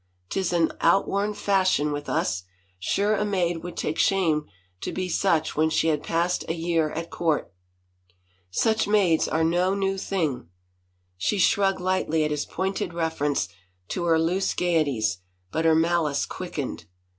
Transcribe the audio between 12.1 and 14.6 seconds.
at his pointed reference to her loose